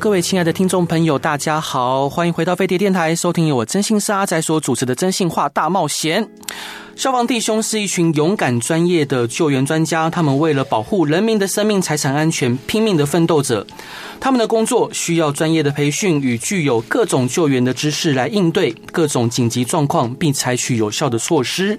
[0.00, 6.24] 各位亲爱的听众朋友，大家好，欢迎回到飞碟电台，收听由我真心是阿仔所主持的《真心话大冒险》。
[6.96, 13.66] 消防弟兄是一群勇敢专业的救援专家，他们为了保护人民的生命财产安全，拼命的奋斗着。
[14.20, 21.78] 他们的工作需要专业的培训与具有各种救援的知识来应对各种紧急状况，并采取有效的措施。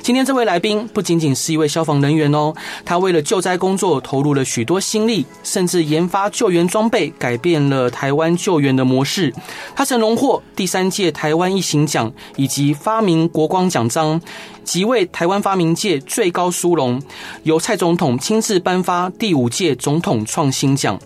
[0.00, 2.54] 今天这位来宾不仅仅是一位消防人员哦，
[2.86, 9.34] 他为了救灾工作投入了许多心力，甚至研发救援装备，改变了台湾救援的模式。
[9.76, 14.18] 他曾荣获第三届台湾一行奖以及发明国光奖章。
[14.62, 17.02] 即为台湾发明界最高殊荣，
[17.42, 20.98] 由蔡总统亲自颁发第五届总统创新奖。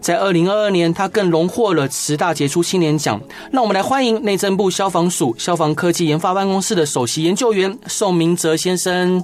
[0.00, 3.20] 在二零二二年，他更荣获了十大杰出青年奖。
[3.52, 9.22] 让我们来欢迎内政部消防署消防科技研发办公室的首席研究员宋明哲先生。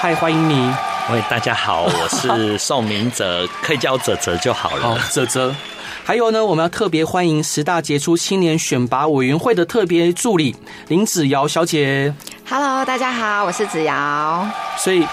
[0.00, 0.72] 嗨，欢迎你。
[1.12, 4.98] 喂，大家好，我是 宋明哲，可以叫我哲哲就好了。
[5.10, 5.54] 泽泽。
[6.02, 10.54] 还有呢，我们要特别欢迎十大杰出青年选拔委员会的特别助理
[10.88, 12.12] 林子瑶小姐。
[12.48, 14.48] Hello，大家好，我是子瑶。
[14.76, 15.06] 所以，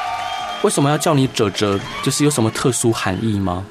[0.63, 1.79] 为什么要叫你哲哲？
[2.02, 3.63] 就是有什么特殊含义吗？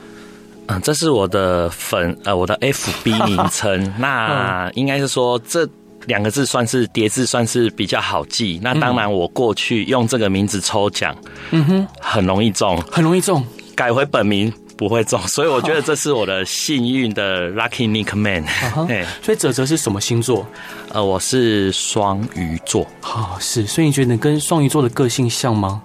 [0.69, 3.93] 嗯，这是我的粉呃，我的 FB 名称。
[3.99, 5.69] 那应该是说这
[6.07, 8.61] 两个字算是叠字，算是比较好记。
[8.63, 11.17] 那当然，我过去用这个名字抽奖，
[11.51, 13.45] 嗯哼，很容易中，很容易中。
[13.75, 14.53] 改回本名。
[14.77, 18.45] 不会中，所以我觉得这是我的幸运的 lucky nickname。
[18.87, 20.47] 对，所以泽泽是什么星座？
[20.93, 22.87] 呃，我是双鱼座。
[23.01, 25.83] 好，是，所以你觉得你跟双鱼座的个性像吗？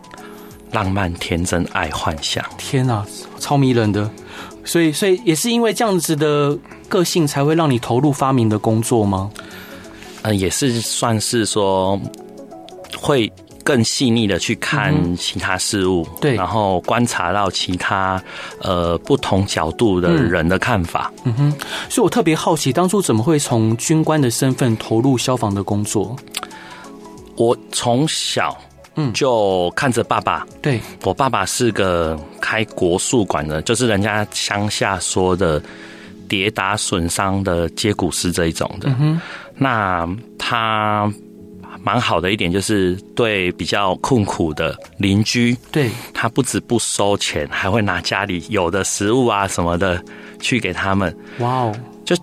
[0.72, 2.44] 浪漫、天真、爱幻想。
[2.57, 3.06] 天啊，
[3.40, 4.09] 超迷人的。
[4.66, 6.57] 所以，所以也是因为这样子的
[6.90, 9.31] 个性，才会让你投入发明的工作吗？
[10.24, 12.00] 嗯、呃，也是算是说
[12.97, 13.31] 会。
[13.63, 18.22] 更细腻的去看其他事物，嗯、对，然后观察到其他
[18.61, 21.53] 呃不同角度的人的看法，嗯哼。
[21.89, 26.16] 所以我特别好奇，当初怎么会从军官的身份投入消防的工作？
[27.35, 28.57] 我从小
[28.95, 35.61] 嗯就看着爸爸，对，我爸爸是个开国术馆的，就是人家乡下说的
[36.27, 39.19] 跌打损伤的接骨师这一种的，嗯。
[39.55, 40.07] 那
[40.38, 41.11] 他。
[41.84, 50.03] 蛮好的一点就是对比较困苦的邻居，对，他不止不收钱，还会拿家里有的食物啊什么的
[50.40, 51.16] 去给他们。
[51.40, 51.75] 哇哦，
[52.06, 52.16] 就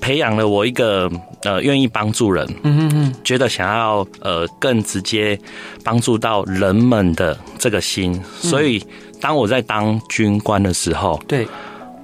[0.00, 1.10] 培养了我一个
[1.42, 5.38] 呃愿意帮助人，嗯嗯嗯，觉得想要呃更直接
[5.84, 8.18] 帮助到人们的这个心。
[8.40, 8.82] 所以
[9.20, 11.46] 当我在当军官的时候，对，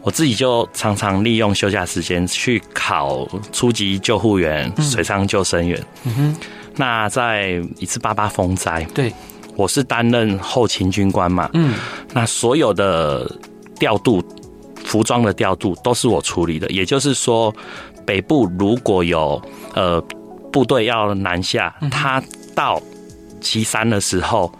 [0.03, 5.83] 我自己就常常利用休假时间去考初级救护员、水上救生员。
[6.05, 6.37] 嗯哼。
[6.77, 9.13] 那在一次八八风灾，对，
[9.57, 11.75] 我是担任后勤军官嘛，嗯，
[12.13, 13.31] 那所有的
[13.79, 14.23] 调度、
[14.85, 16.69] 服装的调度都是我处理的。
[16.71, 17.55] 也就是说，
[18.05, 19.41] 北部如果有
[19.75, 20.01] 呃
[20.53, 22.23] 部队要南下，他
[22.55, 22.81] 到
[23.41, 24.53] 岐山的时候，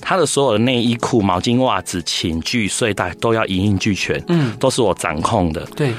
[0.00, 5.92] 他的所有的内衣裤、毛巾、袜子、寝具、睡袋都要一应俱全，嗯，都是我掌控的，对。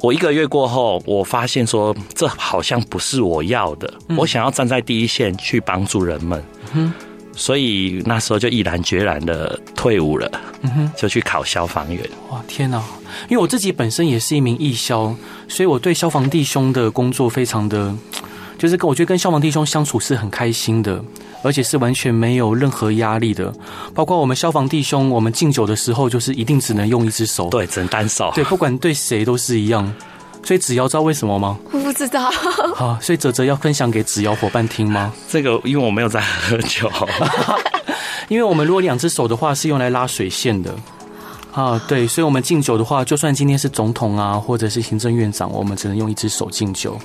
[0.00, 3.92] 我一个月过后，我发现说，这好像不是我要的。
[4.08, 6.42] 嗯、我想要站在第一线去帮助人们，
[6.74, 6.92] 嗯、
[7.34, 10.30] 所以那时候就毅然决然的退伍了，
[10.62, 12.02] 嗯、哼就去考消防员。
[12.30, 12.82] 哇，天哪！
[13.28, 15.14] 因为我自己本身也是一名义消，
[15.48, 17.92] 所以我对消防弟兄的工作非常的，
[18.56, 21.02] 就是跟我觉得跟消防弟兄相处是很开心的。
[21.42, 23.52] 而且是完全没有任何压力的，
[23.94, 29.92] 包括我们消防弟兄，我们敬酒的时候就是一定只能用一只手，对，只能单手，对，不管对谁都是一样。
[30.44, 31.58] 所以子瑶知道为什么吗？
[31.72, 32.30] 我不知道。
[32.74, 35.12] 好，所以哲哲要分享给子瑶伙伴听吗？
[35.28, 36.90] 这个因为我没有在喝酒，
[38.28, 40.74] 因为我们如果两只手的话是用来拉水线的
[41.52, 46.98] 啊，对，所以我们敬酒的话，就算今天是总统啊，或者是行政院长，我们只能用一只手敬酒。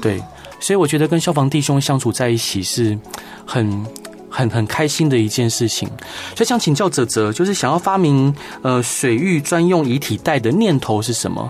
[0.00, 0.20] 对。
[0.60, 2.98] 所以我觉得跟消防弟兄相处在一起是
[3.44, 3.86] 很
[4.28, 5.88] 很很开心的一件事情。
[6.34, 11.48] 所以想请教泽泽，就是想要发明呃水域专用遗体袋的念头是什么？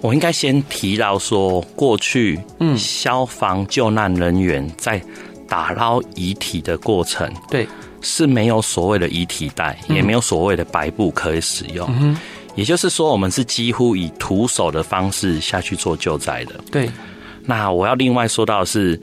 [0.00, 4.98] 我应该先提到说，过去嗯消防救难人员在
[5.46, 7.68] 打捞遗体的过程，对，
[8.00, 11.86] 是没有所谓的遗体袋，也没有所谓的白布可以使用。
[12.00, 12.16] 嗯，
[12.54, 16.54] 也就是说，我们是几乎以徒手的方式下去做救灾的。
[16.70, 16.88] 对。
[17.44, 19.00] 那我要另外说到的是，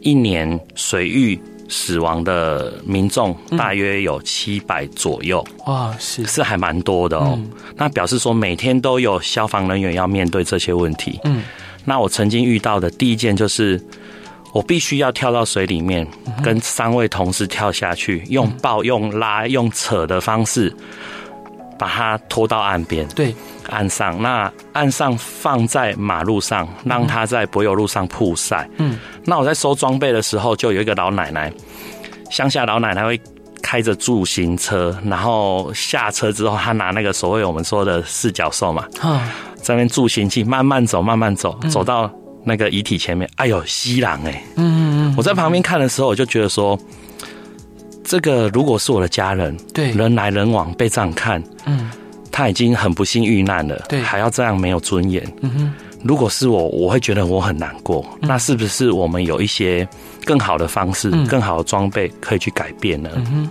[0.00, 1.38] 一年水域
[1.68, 7.38] 死亡的民众大约有七百左右，哇，是是还蛮多的哦。
[7.76, 11.20] 那表示说每天都有消防人员要面对这些问题。
[11.24, 11.42] 嗯，
[11.84, 13.80] 那我曾经遇到的第一件就是。
[14.54, 16.08] 我必须要跳到水里面，
[16.42, 20.74] 跟三位同事跳下去，用抱、用拉、用扯的方式，
[21.78, 23.06] 把它拖到岸边。
[23.08, 23.34] 对，
[23.68, 28.68] 岸上，那岸上放在马路上，让它在柏油路上曝晒。
[28.78, 31.52] 嗯，那我在收装备的时候，就有一个老奶奶，
[32.30, 33.20] 乡下老奶奶会
[33.62, 38.86] 开着助行车，然后下车之后，她拿那个所谓我们说的四脚兽嘛，
[39.56, 42.10] 在那边助行器慢慢走，慢慢走，走到。
[42.44, 44.80] 那个遗体前面，哎呦，西朗哎，嗯嗯
[45.12, 46.78] 嗯，我在旁边看的时候，我就觉得说，
[48.02, 51.90] 这个如果是我的家人，对，人来人往被这样看，嗯，
[52.38, 55.72] 他已经很不幸遇难了，对，还要这样没有尊严，嗯哼，
[56.04, 58.06] 如果是我，我会觉得我很难过。
[58.20, 59.86] 那是不是我们有一些
[60.24, 63.10] 更好的方式、更好的装备可以去改变呢？
[63.16, 63.50] 嗯哼，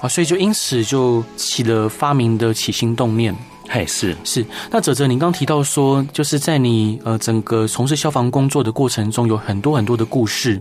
[0.00, 3.32] 啊，所以就因此就起了发明的起心动念。
[3.68, 10.60] 嘿，是是，那哲哲，您刚提到说，就是在你呃整个从事消防工作的过程中，有很多很多的故事，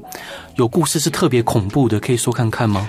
[0.57, 2.87] 有故事是特别恐怖的，可以说看看吗？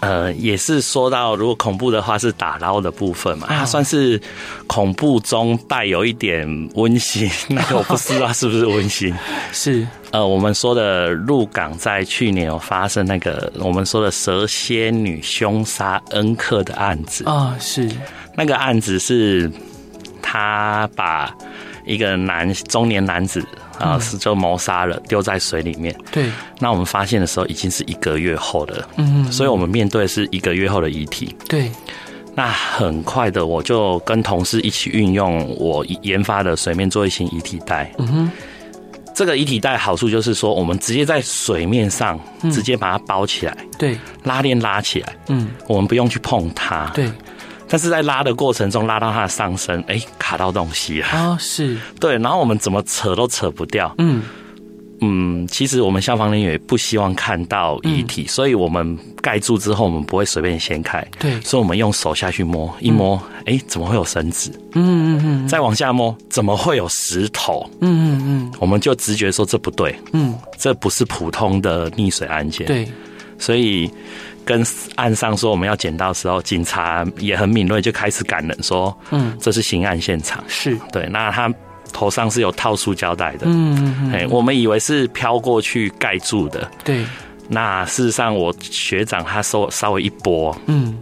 [0.00, 4.20] 呃，也是说到，如果恐怖的话是打捞的部分嘛，它算是
[4.66, 7.30] 恐怖中带有一点温馨。
[7.48, 9.14] 那个我不知道是不是温馨。
[9.52, 17.90] 是呃，我们说的鹿港在去年有发生那个我们说的蛇蝎女凶杀恩客的案子啊，是
[18.34, 19.50] 那个案子是
[20.22, 21.34] 他把
[21.84, 23.44] 一个男中年男子。
[23.78, 25.94] 啊，是就谋杀了，丢在水里面。
[26.10, 28.88] 对，那我们发现的时候已经是一个月后的。
[28.96, 31.34] 嗯，所以我们面对的是一个月后的遗体。
[31.48, 31.70] 对，
[32.34, 37.92] 那很快的，我就跟同事一起运用我研发的水面作业型遗体袋。
[37.98, 38.30] 嗯哼，
[39.14, 42.18] 这个遗体袋好处就是说，我们直接在水面上
[42.52, 43.56] 直接把它包起来。
[43.78, 45.16] 对，拉链拉起来。
[45.28, 46.90] 嗯，我们不用去碰它。
[46.94, 47.10] 对。
[47.68, 51.36] 但是在拉的过程中，拉到它的上身，哎、欸，卡到东西了啊！
[51.40, 53.92] 是 对，然后我们怎么扯都扯不掉。
[53.98, 54.22] 嗯
[55.02, 61.06] 嗯，其实我们消防人员也不希望看到遗体，嗯、所以我们盖住之后，我们不会随便掀开。
[61.18, 64.50] 对，所以我们用手下去摸，一摸，哎、嗯欸，怎么会有绳子？
[64.72, 67.68] 嗯嗯嗯，再往下摸，怎么会有石头？
[67.80, 69.94] 嗯嗯嗯，我们就直觉说这不对。
[70.12, 72.66] 嗯，这不是普通的溺水案件。
[72.66, 72.88] 对，
[73.38, 73.90] 所以。
[74.46, 74.64] 跟
[74.94, 81.06] 岸上说我们要捡到的时候，警察也很敏锐，就开始赶人说：“嗯，这是刑案现场。”是对。
[81.10, 81.52] 那他
[81.92, 87.04] 头上是有套塑胶带的，嗯，哎，我们以为是飘过去盖住的，对。
[87.48, 90.96] 那事实上，我学长他稍稍微一拨，嗯，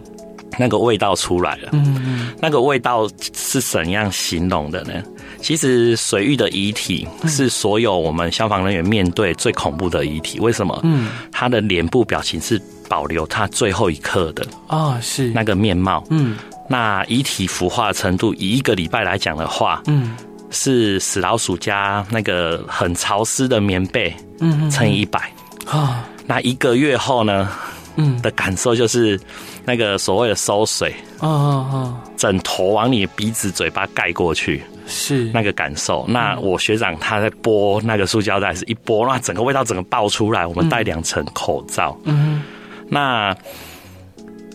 [0.57, 4.93] 那个味道出来了，嗯嗯，那个味道是怎样形容的呢？
[5.41, 10.39] 其实水域的遗体是所有我们消防人员面对最恐怖的遗体。
[10.39, 10.79] 为什么？
[10.83, 12.61] 嗯，他的脸部表情是。
[12.87, 16.03] 保留他最后一刻的啊，是那个面貌。
[16.11, 16.37] 嗯，
[16.69, 20.15] 那遗体腐化的程度，以一个礼拜来讲的话，嗯，
[20.51, 25.33] 是死老鼠加那个很潮湿的棉被，嗯，乘以一百
[25.65, 26.07] 啊。
[26.27, 27.49] 那一个月后呢，
[27.97, 29.19] 嗯，的感受就是
[29.63, 36.05] 那个所谓的收水，啊啊啊，枕头往你鼻子嘴巴盖过去，是那个感受。
[36.07, 40.45] 那我学长他在剥那个塑胶袋，是一剥，那整个味道整个爆出来。
[40.45, 42.41] 我们戴两层口罩，嗯。
[42.87, 43.35] 那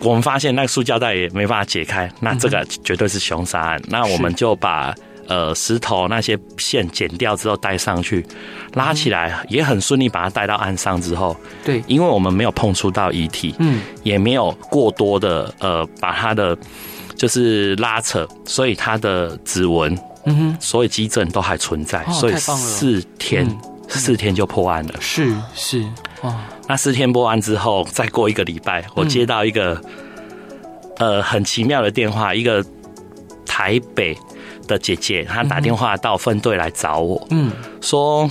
[0.02, 3.82] 我们发现那个塑胶袋也没办法解开，那这个绝对是凶杀案。
[3.88, 4.94] 那我们就把
[5.28, 8.24] 呃石头那些线剪掉之后带上去，
[8.74, 16.56] 拉起来也很顺利，把它带到岸上之后，对，因为我们没有碰触到遗体，嗯，也没有过多的呃把它的
[17.16, 23.46] 就是拉扯，所以它的指纹，嗯哼，所以基证都还存在，所以四天
[23.88, 25.84] 四天就破案了，是是
[26.22, 26.34] 哇。
[26.68, 29.74] 那四天破案之后，再过一个礼拜，我接到一个、
[30.98, 32.64] 嗯、呃很奇妙的电话，一个
[33.44, 34.16] 台北
[34.70, 37.50] 的姐姐，她打电话到分队来找我，嗯，
[37.80, 38.30] 说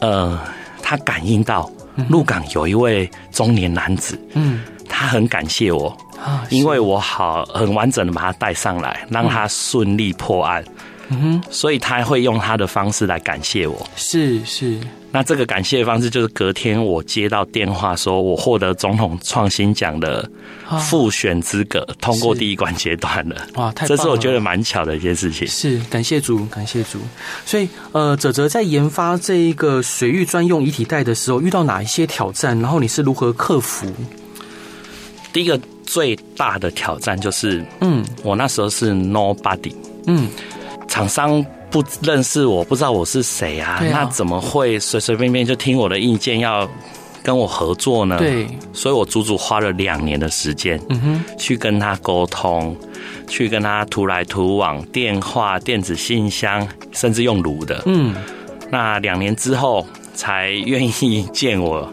[0.00, 0.38] 呃
[0.82, 1.70] 她感应到
[2.08, 5.88] 鹿港有一位中年男子，嗯，他很感谢我
[6.22, 10.62] 啊，因为我好很完整的把他带上来，让他顺利破案，
[11.08, 14.78] 嗯哼，所以他会用他的方式来感谢我，是是。
[15.16, 20.30] 那这个感谢的方式就是隔天我接到电话，说我获得总统创新奖的
[20.78, 23.34] 复选资格，通过第一关阶段了。
[23.54, 23.86] 哇，太！
[23.86, 25.48] 这是我觉得蛮巧的一件事情。
[25.48, 26.98] 是，感谢主，感谢主。
[27.46, 32.60] 所以，呃，哲哲在研发这一个水域专用遗体袋的时候，遇到哪一些挑战？
[32.60, 33.90] 然后你是如何克服？
[35.32, 39.72] 第一个最大的挑战就是，嗯，我那时候是 nobody，
[40.06, 40.28] 嗯，
[40.88, 43.84] 厂商不认识我，不知道我是谁啊，啊？
[43.90, 46.68] 那怎么会随随便便就听我的意见要
[47.22, 48.18] 跟我合作呢？
[48.18, 52.74] 对，所以我足足花了两年的时间，嗯哼，去跟他沟通，
[53.28, 58.14] 去跟他涂来涂往，电话、电子信箱，甚至用炉的，嗯，
[58.70, 61.92] 那两年之后才愿意见我，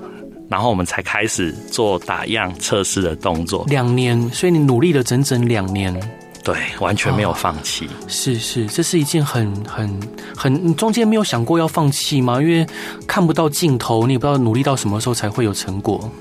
[0.49, 3.65] 然后我们才开始做打样测试的动作。
[3.67, 5.99] 两年，所以你努力了整整两年。
[6.43, 7.85] 对，完全没有放弃。
[7.85, 8.05] 哦。
[8.07, 9.99] 是是，这是一件很很
[10.35, 12.41] 很，你中间没有想过要放弃吗？
[12.41, 12.67] 因为
[13.07, 16.11] 看不到尽头，你也不知道努力到什么时候才会有成果。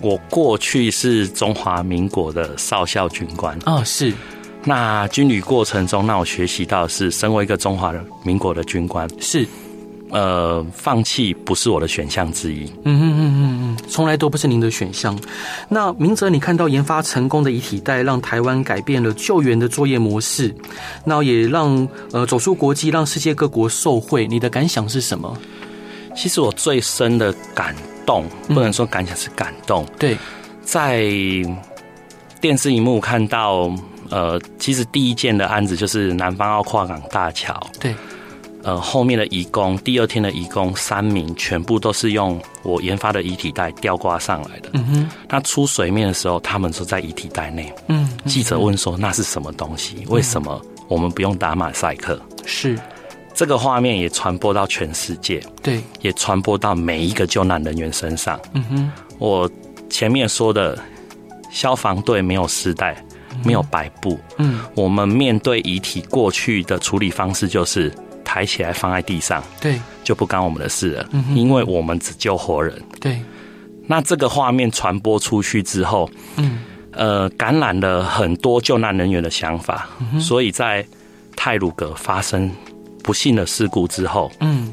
[0.00, 3.74] 我过去是中华民国的少校军官啊。
[3.74, 4.12] 哦，是。
[4.64, 7.92] 那军旅过程中，那我学习到是身为一个中华
[8.24, 9.46] 民国的军官是。
[10.12, 12.66] 呃，放弃不是我的选项之一。
[12.84, 15.18] 嗯嗯嗯嗯嗯，从来都不是您的选项。
[15.70, 20.54] 那明哲，你看到研发成功的遗体袋，让台湾改变了救援的作业模式，
[21.06, 24.26] 那也让呃走出国际，让世界各国受惠。
[24.26, 25.34] 你的感想是什么？
[26.14, 29.82] 其实我最深的感动，不能说感想是感动。
[29.84, 30.18] 嗯、对，
[30.62, 31.06] 在
[32.38, 33.72] 电视荧幕看到，
[34.10, 37.58] 呃，其实第一件的案子就是南方澳跨港大桥。
[37.80, 37.94] 对。
[38.64, 44.70] 呃，后面的移工，第二天的移工三名，全部都是用我研发的遗体袋吊挂上来的。
[44.74, 47.72] 嗯哼，那出水面的时候，他们都在遗体袋内。
[47.88, 50.04] 嗯，记者问说：“那是什么东西？
[50.06, 52.78] 为什么我们不用打马赛克？”是，
[53.34, 55.42] 这个画面也传播到全世界。
[55.60, 58.38] 对，也传播到每一个救难人员身上。
[58.52, 59.50] 嗯哼，我
[59.90, 60.78] 前面说的
[61.50, 63.04] 消防队没有丝带，
[63.44, 64.16] 没有白布。
[64.36, 67.92] 嗯，我们面对遗体过去的处理方式就是。
[68.32, 72.82] 抬起来放在地上，对，就不干我们的事了，嗯，因为我们只救活人。
[72.98, 73.20] 对，
[73.86, 76.60] 那这个画面传播出去之后，嗯，
[76.92, 80.82] 呃，感染了很多救难人员的想法，嗯，所以在
[81.36, 82.50] 泰鲁格发生
[83.02, 84.72] 不幸的事故之后，嗯，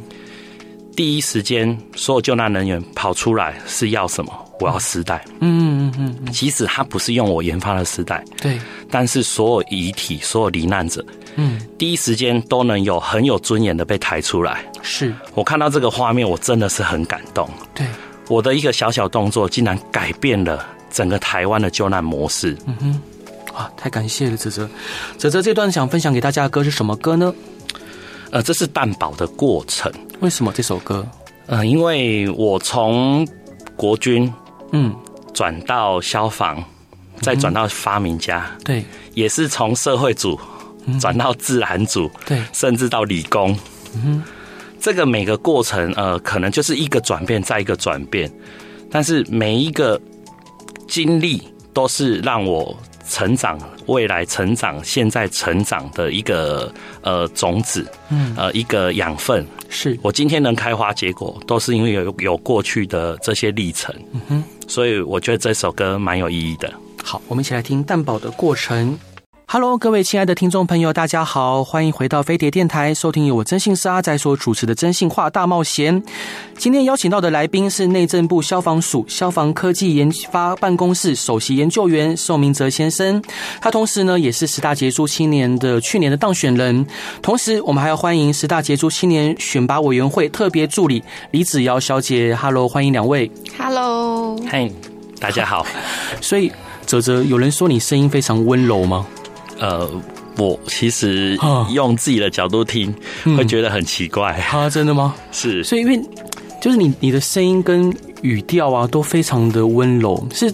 [0.95, 4.31] 第一时间所有救难人员跑出来是要什么？
[4.59, 5.23] 我要丝带。
[5.39, 11.03] 嗯嗯嗯嗯，即使他不是用我研发的丝带，对，但是所有遗体、所有罹难者。
[11.35, 14.65] 嗯，第一时间都能有很有尊严的被抬出来。
[14.81, 17.49] 是我看到这个画面，我真的是很感动。
[17.73, 17.85] 对，
[18.27, 22.57] 我的一个小小动作，竟然改变了整个台湾的救难模式。
[22.65, 23.01] 嗯哼，
[23.53, 24.69] 啊，太感谢了，哲哲。
[25.17, 27.33] 哲哲，这段想分享给大家的歌是什么歌呢？
[28.31, 29.91] 呃，这是蛋堡的过程。
[30.19, 31.07] 为什么这首歌？
[31.45, 33.27] 呃，因为我从
[33.75, 34.31] 国军，
[34.71, 34.95] 嗯，
[35.33, 36.63] 转到消防，
[37.21, 38.83] 再转到发明家，对，
[39.13, 40.39] 也是从社会组。
[40.99, 43.55] 转到自然组，对，甚至到理工，
[43.93, 44.23] 嗯，
[44.79, 48.31] 这个每个过程，呃，可能就是一个转变，再一个转变，
[48.89, 50.01] 但是每一个
[50.87, 52.75] 经历都是让我
[53.09, 59.45] 成长、未来成长、现在成长的一个呃种子，嗯，呃，一个养分。
[59.67, 66.71] 是我今天能开花结果，都是因为有有过去的这些历程，嗯哼，所以我觉得这首歌蛮有意义的。
[67.03, 68.97] 好，我们一起来听蛋堡的过程。
[69.51, 76.03] Hello，各位亲爱的听众朋友，大家好，欢迎回到飞碟电台，收听由我征信社阿仔所主持的征信话大冒险。
[76.55, 83.19] 今天邀请到的来宾是内政部消防署消防科技研发办公室首席研究员宋明哲先生，
[83.59, 86.85] 他同时呢也是十大杰出青年的去年的当选人。
[87.23, 92.35] 同时，我们还要欢迎十大杰出青年选拔委员会特别助理李子瑶小姐。
[92.35, 93.31] Hello，欢迎两位。
[93.57, 94.69] Hello，嗨，
[95.19, 95.65] 大家好。
[96.21, 96.51] 所以，
[96.85, 99.07] 哲哲，有人说你声音非常温柔吗？
[99.59, 99.89] 呃，
[100.37, 101.37] 我其实
[101.71, 102.93] 用自己的角度听，
[103.37, 104.31] 会觉得很奇怪。
[104.51, 105.15] 啊，真的吗？
[105.31, 106.01] 是，所以因为
[106.61, 110.53] 就是你你的声音跟语调啊，都非常的温柔，是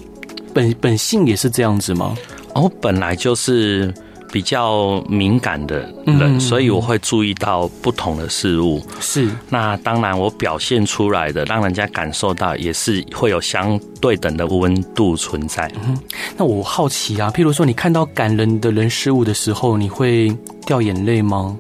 [0.53, 2.15] 本本性也是这样子吗？
[2.53, 3.93] 哦，本来就是。
[4.31, 8.81] 比较敏感的人，所以我会注意到不同的事物。
[8.99, 15.71] 是，那当然我表现出来的，让人家感受到，也是会有相对等的温度存在。
[15.87, 15.97] 嗯，
[16.37, 21.57] 那我好奇啊，譬如说你看到感人的人事物的时候，你会掉眼泪吗？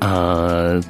[0.00, 0.80] 呃。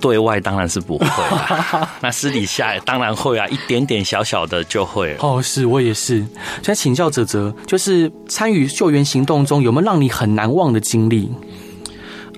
[0.00, 1.06] 对外当然是不会，
[2.00, 5.14] 那私底下当然会啊，一点点小小的就会。
[5.20, 6.24] 哦，是我也是。
[6.62, 11.30] 想请教哲哲，就是参与救援行动中有没有让你很难忘的经历？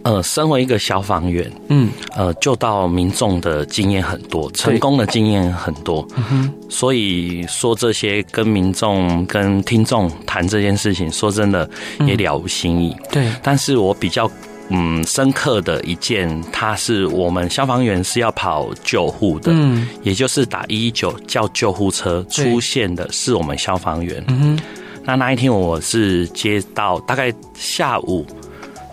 [0.04, 6.04] 呃，身为一个消防员，嗯，呃，救到民众的经验很多，成功的经验很多。
[6.16, 11.70] 嗯哼，所以说这些跟民众、跟听众谈这件事情，说真的
[12.04, 12.96] 也了无新意。
[13.12, 14.28] 对，但是我比较。
[14.74, 24.24] 嗯，深刻的一件，他是我们消防员是要跑救护的，嗯，也就是打一一九叫救护车出现的是我们消防员。
[24.28, 24.62] 嗯哼，
[25.04, 28.24] 那那一天我是接到大概下午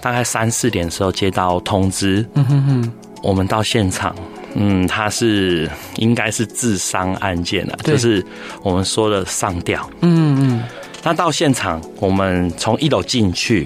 [0.02, 2.94] 大概三四点的时候接到通知，嗯哼哼，
[3.24, 4.14] 我们到现场，
[4.56, 8.26] 嗯，他是应该是自伤案件了，就是
[8.64, 10.64] 我们说的上吊，嗯嗯，
[11.04, 13.66] 那到现场，我们从一楼进去。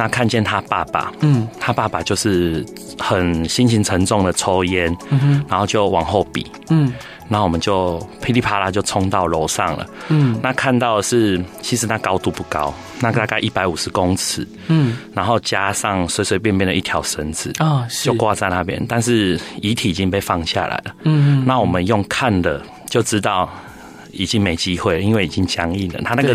[0.00, 2.64] 那看见他爸爸，嗯，他爸爸就是
[2.98, 6.90] 很心情沉重的抽烟，嗯哼，然后就往后比，嗯，
[7.28, 23.46] 那我们就噼里啪啦就冲到楼上了，嗯，那看到的是其实那高度不高，那大概一百五十公尺，嗯，然后加上随随便便的一条绳子啊，就挂在那边，但是遗体已经被放下来了，嗯，那我们用看的就知道
[24.12, 26.34] 已经没机会了，因为已经僵硬了，他那个。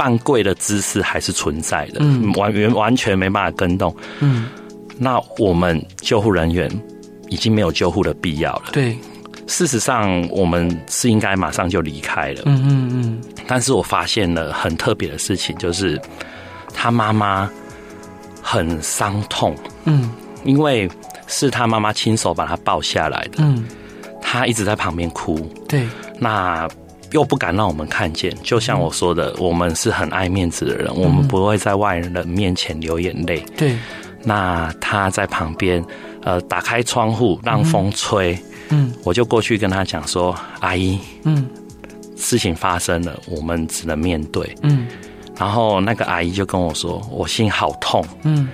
[0.00, 4.48] 半跪的姿势还是存在的，嗯，完完完全没办法跟动，嗯，
[4.96, 6.70] 那我们救护人员
[7.28, 8.96] 已经没有救护的必要了，对，
[9.46, 16.00] 事实上我们是应该马上就离开了，嗯嗯嗯，但是我发现了很特别的事情，就是
[16.72, 17.50] 他妈妈
[18.40, 19.54] 很伤痛，
[19.84, 20.10] 嗯，
[20.44, 20.90] 因为
[21.26, 23.66] 是他妈妈亲手把他抱下来的，嗯，
[24.22, 25.38] 他一直在旁边哭，
[25.68, 25.86] 对，
[26.18, 26.66] 那。
[27.12, 33.44] 又不敢让我们看见，就像我说的，我们是很爱面子的人，我们不会在外人面前流眼泪。
[33.56, 33.76] 对，
[34.22, 35.84] 那他在旁边，
[36.22, 38.38] 呃，打开窗户让风吹，
[38.68, 41.48] 嗯，我就过去跟他讲说：“阿姨，嗯，
[42.16, 44.86] 事情发生了，我们只能面对。”嗯，
[45.36, 48.48] 然后那个阿姨就跟我说：“我心好痛，嗯，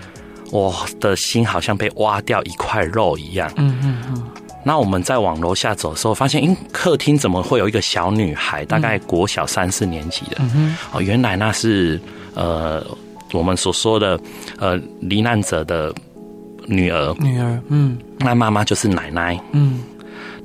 [0.50, 4.24] 我的心好像被挖掉一块肉一样。”嗯嗯嗯。
[4.66, 8.64] 那我们在往楼下走的时候，发现，咦，客厅怎么会有一个小女孩？
[8.64, 10.38] 大概国小三四年级的。
[10.40, 12.00] 嗯哦，原来那是
[12.34, 12.84] 呃，
[13.32, 14.18] 我们所说的
[14.58, 15.94] 呃罹难者的
[16.66, 17.14] 女儿。
[17.20, 17.96] 女儿，嗯。
[18.18, 19.40] 那妈妈就是奶奶。
[19.52, 19.84] 嗯。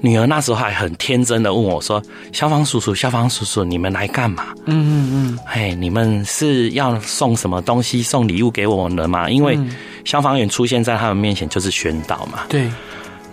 [0.01, 1.99] 女儿那时候还很天真的问我说
[2.31, 5.39] ：“消防叔叔，消防叔叔，你们来干嘛？”嗯嗯嗯。
[5.47, 8.03] 嘿，你们是要送什么东西？
[8.03, 9.27] 送礼物给我们吗？
[9.31, 9.57] 因为
[10.05, 12.45] 消防员出现在他们面前就是宣导嘛。
[12.47, 12.69] 对。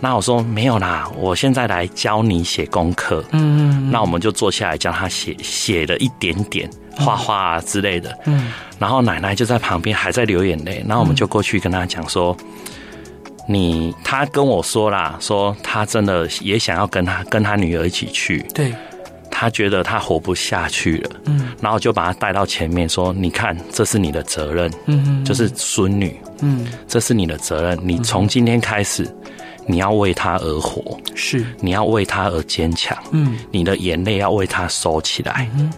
[0.01, 3.21] 那我说没有啦，我现在来教你写功课。
[3.31, 8.17] 嗯，嗯，那我们就坐下来教他写，写了一点点画画啊之类的。
[8.25, 10.81] 嗯，然后奶奶就在旁边还在流眼泪。
[10.87, 12.35] 然后我们就过去跟他讲说
[13.45, 18.39] ：“你，他跟我说啦，说他真的也想要跟他跟他女儿一起去。
[18.53, 18.73] 对，
[19.29, 21.09] 他觉得他活不下去了。
[21.25, 24.71] 嗯，然后就把他带到前面说：你看，这是你的责任。
[24.85, 26.17] 嗯，就是孙女。
[26.41, 27.77] 嗯，这是你的责任。
[27.83, 29.05] 你从今天开始。”
[29.69, 32.97] 你要为他而活，是你要为他而坚强。
[33.11, 35.47] 嗯，你的眼泪要为他收起来。
[35.53, 35.71] 嗯，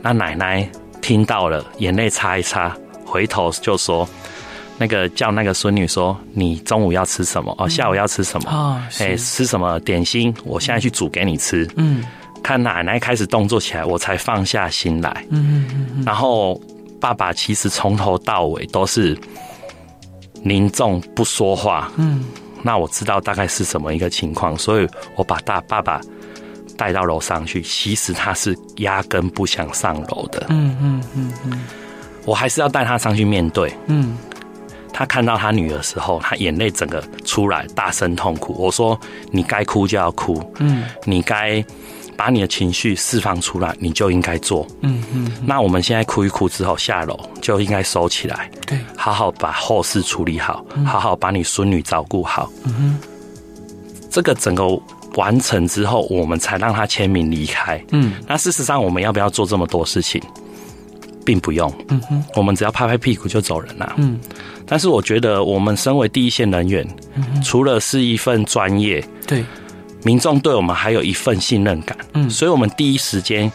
[0.00, 0.66] 那奶奶
[1.02, 4.08] 听到了，眼泪擦一擦，回头就说
[4.78, 7.54] ：“那个叫那个孙女说，你中午要吃什么？
[7.58, 8.50] 哦，下午要吃什么？
[8.50, 10.34] 哦，哎，吃什么点心？
[10.42, 12.02] 我现在去煮给你吃。”嗯，
[12.42, 15.26] 看奶奶开始动作起来，我才放下心来。
[15.28, 16.04] 嗯嗯嗯。
[16.06, 16.58] 然后
[16.98, 19.14] 爸爸其实从头到尾都是
[20.42, 21.92] 凝重不说话。
[21.98, 22.24] 嗯。
[22.66, 26.00] 那我知道大概是什么一个情况，所以我把大爸爸
[26.78, 27.60] 带到楼上去。
[27.60, 30.46] 其实他是压根不想上楼的。
[30.48, 31.60] 嗯嗯嗯嗯，
[32.24, 33.70] 我还是要带他上去面对。
[33.86, 34.16] 嗯，
[34.94, 38.54] 他看到他女儿的时候，他眼泪整个出来，大声痛哭。
[38.54, 38.98] 我说
[39.30, 40.42] ：“你该哭就要哭。
[40.58, 41.62] 嗯，你该
[42.16, 44.66] 把你的情绪释放出来，你就应该做。
[44.80, 45.30] 嗯嗯。
[45.44, 48.50] 那我们现在哭一哭之后下楼就应该收起来。
[48.66, 52.50] 对，好好把后事处理好，好好把你孙女照顾好。
[52.64, 52.98] 嗯哼，
[54.10, 54.64] 这个整个
[55.16, 57.82] 完成之后，我们才让他签名离开。
[57.92, 60.22] 嗯，那事实上我们要不要做这么多事情，
[61.24, 61.72] 并不用。
[61.88, 63.92] 嗯哼，我们只要拍拍屁股就走人了。
[63.96, 64.18] 嗯，
[64.66, 66.86] 但是我觉得我们身为第一线人员，
[67.42, 69.44] 除了是一份专业，对。
[70.04, 73.50] 民众对我们还有一份信任感，嗯，所以我们第一时间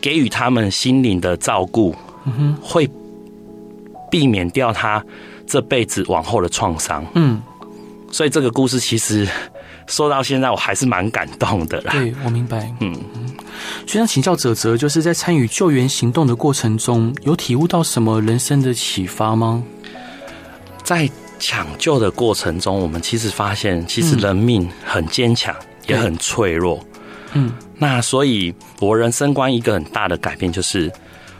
[0.00, 2.88] 给予他们心灵的照顾，嗯哼，会
[4.10, 5.04] 避免掉他
[5.46, 7.42] 这辈子往后的创伤，嗯，
[8.12, 9.26] 所以这个故事其实
[9.86, 11.92] 说到现在，我还是蛮感动的啦。
[11.92, 12.94] 对，我明白，嗯。
[13.14, 13.26] 嗯，
[13.86, 19.62] 所以想请教哲哲，就是在参与救援行动的过程中，有体悟到什么人生的启发吗？
[20.84, 25.54] 在抢救的过程中，我们其实发现，其实人命很坚强。
[25.86, 26.80] 嗯也很脆弱，
[27.32, 30.90] 嗯，那所以，我人生观一个很大的改变就是，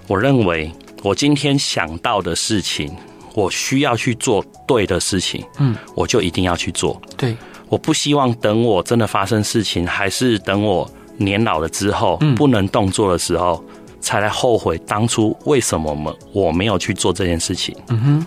[0.06, 0.70] 我认为
[1.02, 2.94] 我今天想到的事情，
[3.35, 7.00] 我需要去做对的事情，嗯，我就一定要去做。
[7.16, 7.37] 对，
[7.68, 13.64] 我不希望等我真的发生事情，还是等我年老了之后，不能动作的时候，
[14.00, 17.74] 才来后悔当初为什么我们我没有去做这件事情。
[17.88, 18.26] 嗯哼。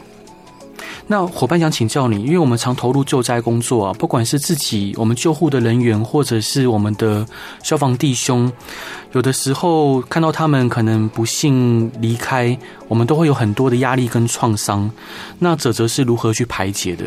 [1.11, 7.25] 那伙伴想请教你，因为我们常投入救灾工作啊，不管是自己我们救护的人员，或者是我们的
[7.63, 8.51] 消防弟兄，
[9.13, 12.55] 有的时候看到他们可能不幸离开，
[12.87, 14.87] 我们都会有很多的压力跟创伤。
[15.39, 17.05] 那泽泽是如何去排解的？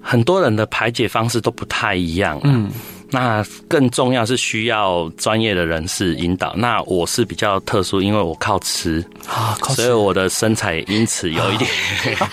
[0.00, 2.42] 很多人的排解方式都不太一样啊。
[2.44, 2.70] 嗯。
[3.16, 6.52] 那更重要是需要专业的人士引导。
[6.54, 11.70] 那我是比较特殊，因为我靠吃啊，所以我的身材因此有一点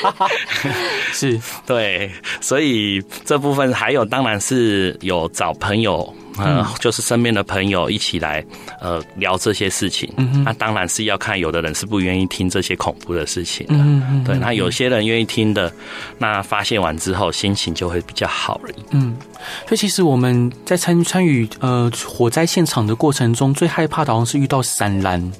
[1.13, 6.13] 是， 对，所以这部分还有当然是有找朋友。
[6.37, 8.43] 呃，就是身边的朋友一起来，
[8.79, 10.11] 呃，聊这些事情。
[10.43, 13.73] 那当然是要看，有的人是不愿意听这些恐怖的事情的。
[13.75, 15.71] 嗯嗯，对，那有些人愿意听的，
[16.17, 18.73] 那发泄完之后，心情就会比较好了。
[18.91, 19.15] 嗯，
[19.67, 25.31] 所以其实我们在参参与呃火灾现场的过程中，最害怕的好像是遇到闪燃。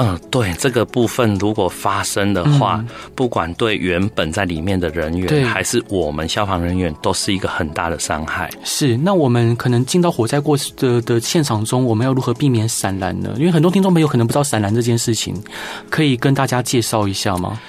[0.00, 8.48] 嗯，对，这个部分如果发生的话，嗯、不管对原本在里面的人员，还是我们消防人员，都是一个很大的伤害。
[8.62, 13.34] 是，那我们可能进到火灾过的的现场中，我们要如何避免闪燃呢？
[13.38, 15.34] 因为很多听众朋友可能不知道闪燃这件事情，
[15.90, 17.60] 可以跟大家介绍一下吗？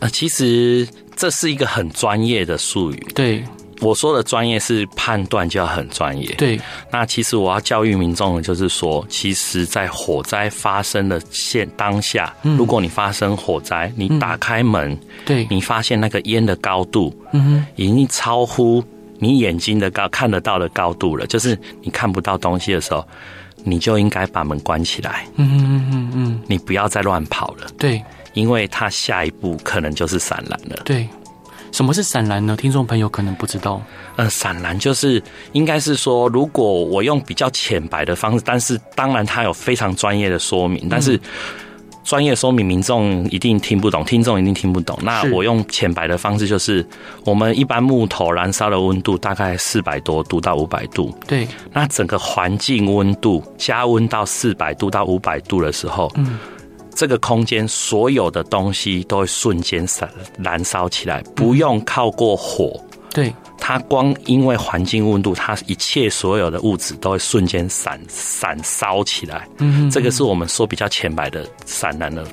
[0.00, 3.06] 呃，其实这是一个很专业的术语。
[3.14, 3.42] 对。
[3.80, 6.34] 我说的专业是判断就要很专业。
[6.36, 6.60] 对，
[6.90, 18.82] 那其实我要教育民众的就是说，其实，在火灾发生的现当下，如果你发生火灾，你打开门，对，你发现那个烟的高度，嗯哼，已经超乎
[19.18, 23.06] 你眼睛的高看得到的高度了，就是你看不到东西的时候，
[23.64, 25.26] 你就应该把门关起来。
[25.36, 27.66] 嗯嗯嗯嗯，你不要再乱跑了。
[27.78, 28.02] 对，
[28.34, 30.82] 因为它下一步可能就是闪燃了。
[30.84, 31.06] 对。
[31.72, 32.56] 什么是闪燃呢？
[32.56, 33.80] 听众朋友可能不知道。
[34.16, 41.20] 呃，闪燃就是应该是说，如果我用比较浅白的方式，但是当然它有非常专业的说明，但是
[42.02, 44.98] 专业说明民众一定听不懂，听众一定听不懂。
[45.02, 46.84] 那我用浅白的方式，就是
[47.24, 51.14] 我们一般木头燃烧的温度大概四百多度到五百度。
[51.26, 51.46] 对。
[51.72, 56.38] 那整个环境温度加温到四百度到五百度的时候，嗯。
[56.98, 60.10] 这个空间所有的东西都会瞬间燃
[60.42, 62.72] 燃烧起来，不用靠过火。
[63.14, 69.46] 对，它光因为环境温度，它一切所有的物质都会瞬间闪闪烧起来。
[69.58, 72.26] 嗯，这个是我们说比较浅白的闪燃的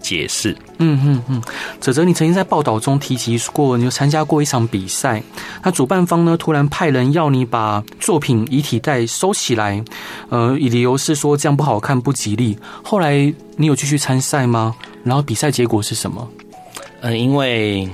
[0.00, 0.56] 解释。
[0.78, 1.42] 嗯嗯嗯，
[1.80, 5.22] 哲哲，你曾经在报道中提及过，你有参加过一场比赛，
[5.62, 9.84] 那主办方呢突然派人要你把作品遗体袋收起来，
[10.30, 12.58] 呃，理由是说这样不好看、不吉利。
[12.82, 14.74] 后来你有继续参赛吗？
[15.04, 16.28] 然后比赛结果是什么？
[17.02, 17.88] 嗯，因为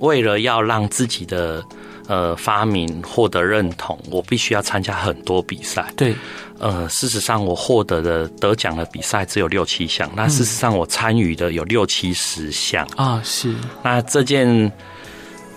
[0.00, 1.62] 为了要让自己的
[2.08, 5.92] 呃发明获得认同，我必须要参加很多比赛。
[5.96, 6.14] 对。
[6.58, 10.08] 呃，事实上，我获得的得奖的比赛只有六七项。
[10.14, 13.20] 那事实上，我参与的有六七十项啊。
[13.24, 13.52] 是。
[13.82, 14.70] 那这件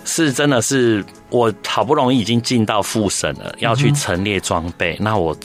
[0.04, 4.96] 事真的是我好不容易已经进到复审了，要去陈列装备。
[4.98, 5.36] 那我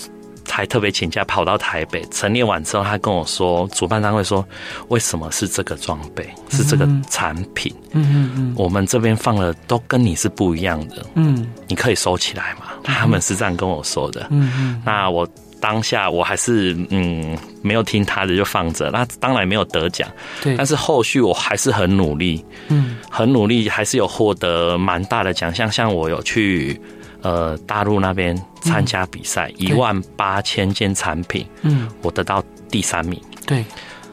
[0.51, 4.45] 才特别请假跑到台北陈列完之后，他跟我说，主办单位说，
[4.89, 7.73] 为什么是这个装备，是这个产品？
[7.93, 8.53] 嗯嗯嗯。
[8.57, 11.05] 我们这边放的都跟你是不一样的。
[11.15, 11.47] 嗯。
[11.69, 12.65] 你可以收起来嘛？
[12.83, 14.27] 他们是这样跟我说的。
[14.29, 14.81] 嗯嗯。
[14.85, 15.25] 那我。
[15.61, 20.09] 当下我还是嗯没有听他的就放着，那当然没有得奖，
[20.41, 20.57] 对。
[20.57, 25.71] 但是后续我还是很努力，嗯，很努力，还是有获得蛮大的奖项。
[25.71, 26.81] 像我有去
[27.21, 33.19] 呃大陆那边参加比赛，一万八千件产品，嗯，我得到第三名。
[33.45, 33.63] 对，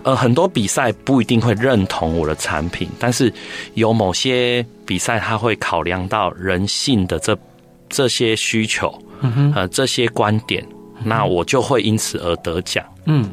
[0.02, 3.32] 呃，很多比赛不一定会认同我的产品，但是
[3.74, 7.36] 有某些比赛他会考量到人性的这
[7.88, 10.64] 这些需求，嗯哼，呃，这些观点。
[11.04, 12.84] 那我就会因此而得奖。
[13.04, 13.30] 嗯，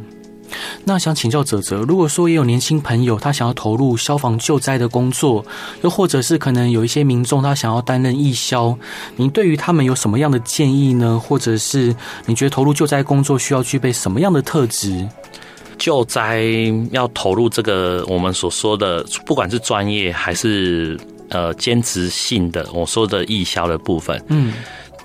[0.83, 5.45] 那想请教哲哲，如果说也有年轻朋友他想要投入消防救灾的工作，
[5.81, 8.77] 又或者是可能有一些民众他想要担任义消，
[9.15, 11.19] 您对于他们有什么样的建议呢？
[11.19, 15.07] 或者是你觉得投入救灾工作需要具备什么样的特质？
[15.77, 16.45] 救灾
[16.91, 20.97] 要投入这个我们所说的，不管是专业还是
[21.29, 24.53] 呃兼职性的，我说的义消的部分，嗯。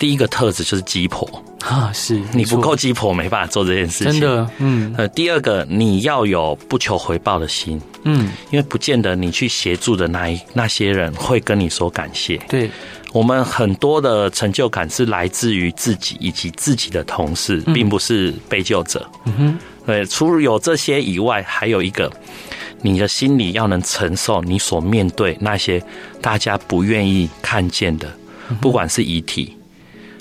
[0.00, 1.28] 第一个特质就是鸡婆
[1.60, 4.18] 啊，是 你不够鸡婆，没办法做这件事情。
[4.18, 4.94] 真的，嗯。
[4.96, 12.38] 呃，第二个你要有不求回报的心，嗯，因为不见得你去协助的那一那些人会跟你说感谢。
[12.48, 12.70] 对，
[13.12, 19.06] 我们很多的成就感是来自于自己以及自己的同事，并不是被救者。
[19.26, 22.10] 嗯哼，对，除了有这些以外，还有一个，
[22.80, 25.82] 你的心里要能承受你所面对那些
[26.22, 28.10] 大家不愿意看见的，
[28.62, 29.54] 不管是遗体。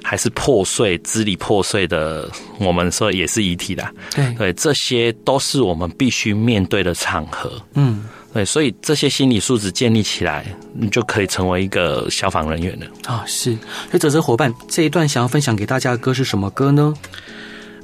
[0.09, 2.27] 还是破碎、支离破碎的，
[2.59, 3.87] 我们说也是遗体的。
[4.15, 7.61] 对，对，这些都是我们必须面对的场合。
[7.75, 10.43] 嗯，对，所以这些心理素质建立起来，
[10.73, 13.23] 你就可以成为一个消防人员了啊。
[13.27, 16.91] 是，所以哲哲伙伴这一段想要分享给大家的歌是什么歌呢？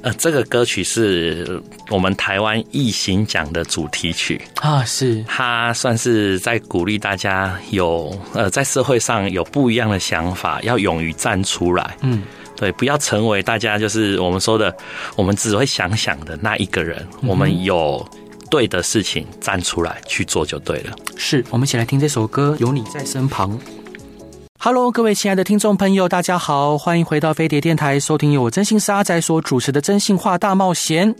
[0.06, 11.96] 呃，这个歌曲是我们台湾艺行奖的主题曲啊，是它算是在鼓励大家有呃在社会上有不一样的想法，要勇于站出来。
[12.02, 12.22] 嗯，
[12.54, 14.72] 对，不要成为大家就是我们说的，
[15.16, 17.04] 我们只会想想的那一个人。
[17.22, 18.08] 嗯、我们有
[18.48, 20.94] 对的事情站出来去做就对了。
[21.16, 23.58] 是，我们一起来听这首歌，有你在身旁。
[24.58, 31.14] Hello，各位亲爱的听众朋友，大家好，欢迎回到飞碟电台，收听由我征信社阿宅所主持的《真心话大冒险》。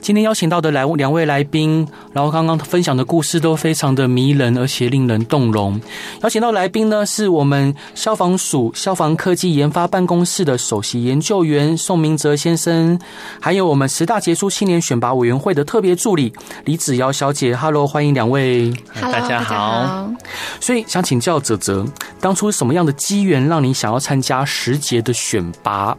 [0.00, 5.80] 今天邀请到的来两位来宾，然后刚刚分享的故事都非常的迷人，而且令人动容。
[6.22, 13.00] 邀请到来宾呢，是我们消防署消防科技研发办公室的首席研究员宋明哲先生，
[13.40, 16.32] 还有我们十大杰出青年选拔委员会的特别助理
[16.66, 17.56] 李子瑶小姐。
[17.56, 18.72] Hello，欢迎两位。
[18.94, 20.08] Hello，大家好。
[20.60, 21.84] 所以想请教泽泽，
[22.20, 25.96] 当初什么样的机缘让你想要参加十杰的选拔？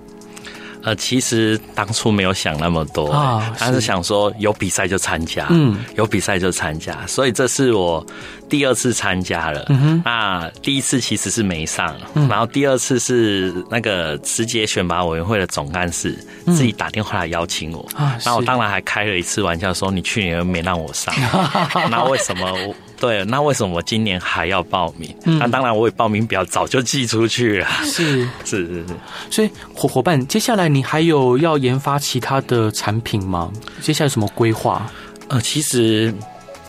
[0.85, 8.05] 呃，其实当初没有想那么多，啊，但是想说有比赛就参加，嗯，有比赛就参加，所以这是我
[8.49, 9.65] 第二次参加了。
[9.69, 16.13] 嗯，那第一次其实是没上，嗯，然后第二次是那个十杰选拔委员会的总干事
[16.47, 21.15] 自己打电话来邀请我，啊，那我当然还开了一次玩笑说，你去年没让我上，
[21.89, 22.75] 那为什么我？
[23.03, 25.13] 对，那为什么我今年还要报名？
[25.25, 27.67] 嗯、那当然，我也报名表早就寄出去了。
[27.83, 28.95] 是 是是是，
[29.29, 33.51] 所以伙伙伴，接下来你还有要研发其他的产品吗？
[33.81, 34.89] 接下来有什么规划？
[35.27, 36.13] 呃，其实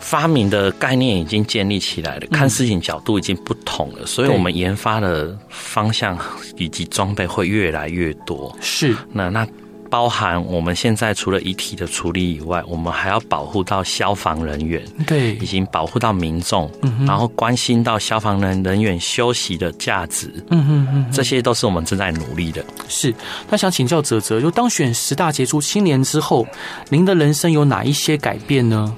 [0.01, 6.19] 发明的概念已经建立起来了，看事情角度已经不同了，嗯、所以我们研发的方向
[6.57, 8.53] 以及装备会越来越多。
[8.59, 9.47] 是，那那。
[9.95, 22.61] 包含我们现在除了遗体的处理以外，我们还要保护到消防人员，对，已经保护到民众，嗯，然后关心到消防人人员休息的价值，嗯哼嗯，这些都是我们正在努力的。
[22.89, 23.15] 是，
[23.49, 26.45] 那想请教泽泽，就当选十大杰出青年之后，
[26.89, 28.93] 您的人生有哪一些改变呢？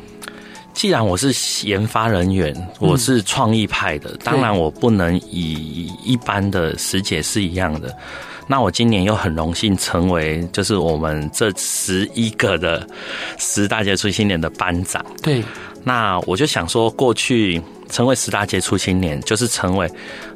[0.74, 1.32] 既然我是
[1.68, 7.96] 研发人员，我是创意派的，当然我不能以一般的时节是一样的。
[8.48, 12.88] 那我今年又很荣幸成为，就是我们这十一个的
[13.38, 15.06] 十大杰出青年的班长。
[15.22, 15.44] 对，
[15.84, 19.90] 那我就想说，过去成为十大杰出青年，就是成为，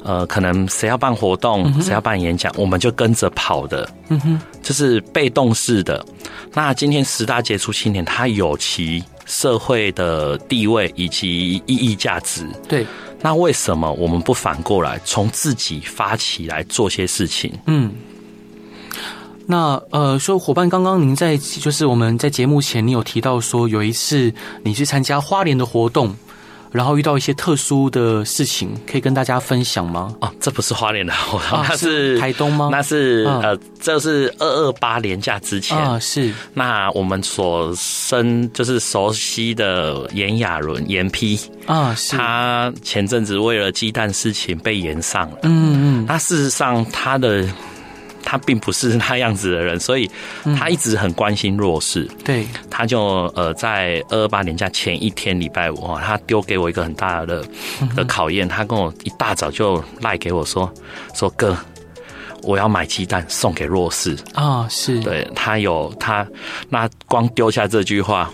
[0.04, 6.04] 呃，可能谁要办活动，谁要办演讲，我们就跟着跑的，嗯哼，就是被动式的。
[6.52, 12.46] 那今天十大杰出青年，他有其社会的地位以及意义价值。
[12.68, 12.86] 对。
[13.22, 17.52] 那为什么我们不反过来从自己发起来做些事情？
[17.66, 17.92] 嗯，
[19.46, 26.14] 那呃，说伙伴，刚刚您在就是我们在节目前，你有提到说有一次你去参加花莲的活动。
[26.72, 30.14] 然后遇到一些特殊的事情，可以跟大家分享吗？
[30.20, 32.68] 哦，这不是花莲的 活动，那是，是台东吗？
[32.72, 36.32] 那是呃，这是二二八年假之前啊，是。
[36.54, 42.16] 那我们所生就是熟悉的炎亚纶炎批啊，是。
[42.16, 46.06] 他前阵子为了鸡蛋事情被延上了，嗯嗯。
[46.08, 47.46] 那事实上他的。
[48.22, 50.10] 他并不是那样子的人，所以
[50.58, 52.08] 他一直很关心弱势。
[52.24, 57.44] 对，他就呃，在二二八年假前一天礼拜五，他丢给我一个很大的
[57.94, 58.48] 的考验。
[58.48, 60.72] 他跟我一大早就赖给我说
[61.14, 61.56] ：“说哥，
[62.42, 66.26] 我要买鸡蛋送给弱势啊！”是，对，他有他
[66.68, 68.30] 那光丢下这句话。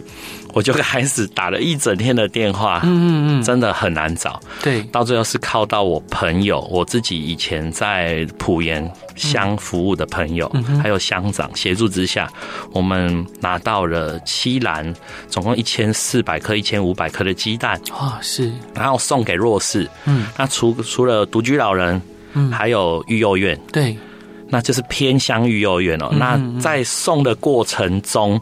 [0.55, 4.41] 我就开始打了一整天的电话，嗯嗯嗯，真的很难找。
[4.63, 10.51] 对，到最后是靠到我朋友，我自己以前在埔盐乡服务的朋友，
[10.83, 12.31] 还有乡长协助之下，
[12.73, 14.93] 我们拿到了七篮，
[15.29, 17.81] 总共一千四百颗、一千五百颗的鸡蛋。
[17.93, 19.89] 哇，是，然后送给弱势。
[20.07, 22.01] 嗯，那除除了独居老人，
[22.33, 23.59] 嗯，还有育幼院。
[23.71, 23.97] 对，
[24.49, 26.09] 那就是偏乡育幼院哦。
[26.19, 28.41] 那在送的过程中。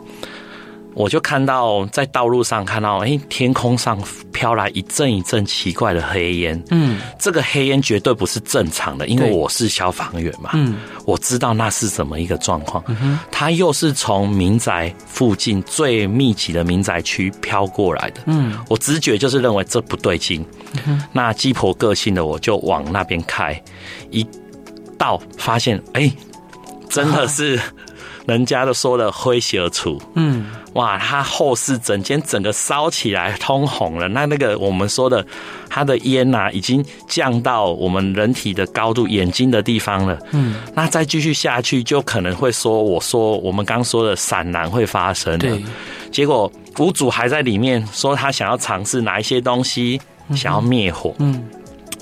[0.97, 6.61] 我就看到在道路上看到，哎，天空上飘来一阵一阵奇怪的黑烟。
[6.71, 10.53] 嗯，这个黑烟绝对不是正常的，因为我是消防员嘛。
[10.55, 12.83] 嗯，我知道那是怎么一个状况。
[12.87, 18.23] 嗯哼，它又是从民宅附近最密集的民宅区飘过来的。
[18.25, 20.43] 嗯，我直觉就是认为这不对劲。
[20.87, 23.63] 嗯，那鸡婆个性的我就往那边开，
[24.11, 24.27] 一
[24.97, 26.11] 到发现，哎，
[26.89, 27.61] 真的是。
[28.27, 34.09] 人家都说了灰而处，嗯，哇，它后视整间整个烧起来通红了。
[34.09, 35.25] 那那个我们说的，
[35.69, 40.19] 它的烟呐、啊，已经降到我们人体的高度，眼睛的地方了。
[40.33, 45.39] 嗯，那再继续下去，就可能会说，我说我们刚说的闪燃会发生。
[45.39, 45.63] 对，
[46.11, 50.01] 结果屋主还在里面说他想要尝试哪一些东西，
[50.35, 51.15] 想要灭火。
[51.21, 51.49] 嗯，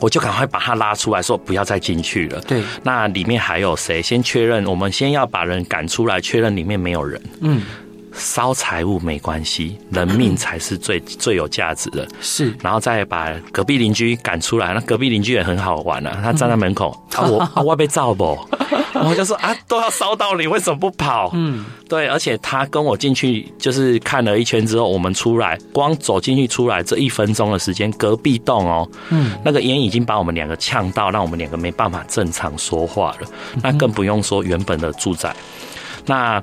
[0.01, 2.41] 我就赶快把他拉出来说不要再进去了。
[2.43, 4.03] 对，那里面还有谁？
[4.03, 7.21] 先确认，我们先要把人赶出来，确认里面没有人。
[7.41, 7.63] 嗯。
[8.17, 12.07] 烧财物没关系，人命才是最最有价值的。
[12.21, 14.73] 是，然后再把隔壁邻居赶出来。
[14.73, 18.39] 那隔壁邻居也很好玩啊，他站在门口， 嗯、啊我啊我被照不？
[18.95, 21.31] 我就说啊，都要烧到你，为什么不跑？
[21.35, 33.29] 嗯，对，而且他跟我进去就是看了一圈之后，我们出来，光走进去出来这一分钟的时间，隔壁栋哦，嗯，那个烟已经把我们两个呛到，让我们两个没办法正常说话了。
[33.61, 35.35] 那更不用说原本的住宅，
[36.07, 36.41] 那。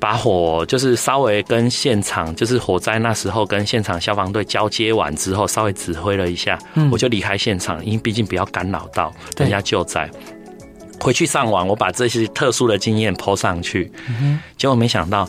[0.00, 6.58] 把火就是稍微跟现场，就是火灾那时候跟现场消防队交接完之后，稍微指挥了一下，
[6.90, 10.10] 我就离开现场，因为毕竟不要干扰到人家救灾。
[11.00, 13.90] 回去上网，我把这些特殊的经验 po 上去，
[14.56, 15.28] 结果没想到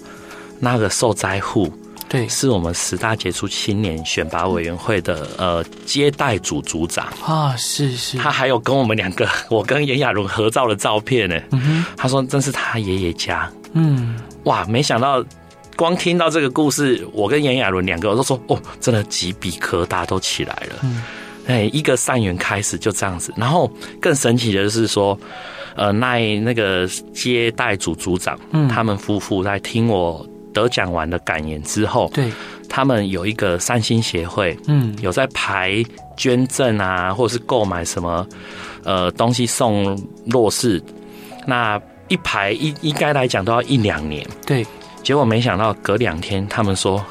[0.59, 1.69] 那个受灾户，
[2.07, 7.07] 对，是我们十大杰出青年选拔委员会的呃接待组组长。
[7.25, 11.37] 啊，是是，他还有跟我们两个，我跟炎亚纶合照的照片呢。
[11.97, 14.15] 他说这是他爷爷家，嗯。
[14.45, 15.23] 哇，没想到，
[15.75, 20.75] 光听到这个故事，我跟炎亚纶两个我都说，哦，真的鸡皮疙瘩都起来了。
[20.83, 21.03] 嗯，
[21.47, 25.17] 哎，一个善缘开始就这样子，然后更神奇的是说，
[25.75, 32.31] 呃，那那个接待组组长，嗯，他们夫妇在听我得奖完的感言之后，对，
[32.69, 35.83] 他们有一个善心协会，嗯，有在排
[36.15, 38.25] 捐赠啊，或者是购买什么
[38.83, 40.79] 呃东西送弱势，
[41.47, 41.81] 那。
[42.07, 44.65] 一排一应该来讲都要一两年，对。
[45.03, 47.03] 结果没想到隔两天他们说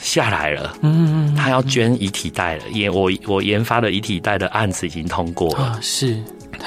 [0.00, 2.62] 下来了，嗯嗯嗯，他要捐遗体袋了。
[2.72, 6.22] 研我我研发的遗体袋的案子已经通过了，啊，是。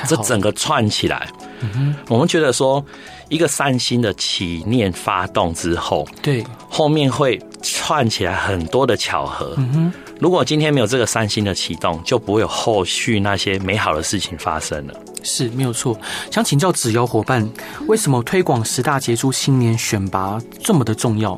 [0.08, 1.28] 这整个串起来，
[1.60, 2.84] 嗯，我们觉得说
[3.28, 9.94] 一个善心的起念发动之后，对，后面会串起来很多的巧合，嗯哼。
[10.17, 14.94] 如果今天没有这个善心的启动，就不会有后续那些美好的事情发生了。
[15.23, 15.99] 是没有错。
[16.31, 17.47] 想请教子瑶伙伴，
[17.88, 21.38] 为什么推广十大杰出青年选拔这么的重要？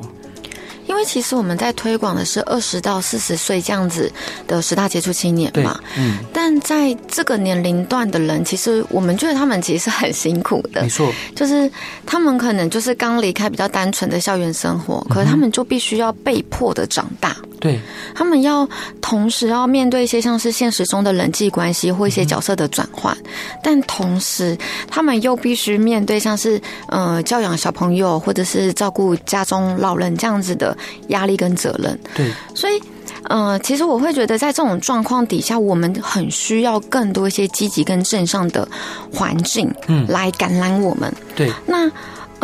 [0.86, 4.12] 因为其实我们在推广的是二十到四十岁这样子
[4.46, 11.70] 的十大杰出青年嘛，嗯，但在这个年龄段的人，其实我们觉得他们其实是很辛苦的，没错，就是
[12.04, 17.34] 他们可能就是刚离开比较单纯的校园生活，可是他们就必须要被迫的长大。
[17.58, 17.80] 对，
[18.14, 18.68] 他们要
[19.14, 23.30] 同时要面对一些像是现实中的人际关系或一些角色的转换，嗯、
[23.62, 30.76] 但同时他们又必须面对像是呃教养小朋友或者是照顾家中老人这样子的
[31.10, 31.96] 压力跟责任。
[32.12, 32.82] 对，所以
[33.28, 38.68] 呃，其实我会觉得在这种状况底下，我们很需要更多一些积极跟正向的
[39.12, 41.14] 环境，嗯，来感染我们。
[41.36, 41.88] 对，那。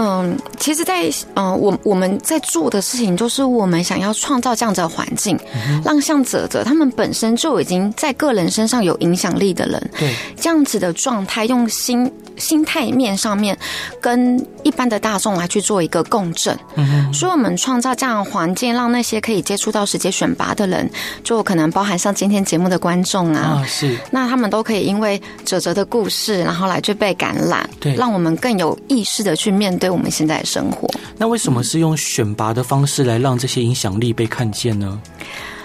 [0.03, 10.15] 嗯，其实在，在嗯，我我们在做的事情，就是我们想要创造这样子的环境，嗯、让像泽泽他们本身就已经在个人身上有影响力的人，对。
[10.41, 13.57] 这样子的状态，用心心态面上面
[14.01, 16.59] 跟一般的大众来去做一个共振。
[16.75, 20.91] 嗯哼，所以我们创造这样的环境，让那些可以接触到时间选拔的人，
[21.23, 29.91] 就可能包含像今天节目的观众啊，啊，是，那他们都可以因为哲哲的故事，然后来去被感染，对，让我们更有意识的去面对。
[29.91, 34.99] 我们现在的生活，那为什么是用选拔的方式来让这些影响力被看见呢？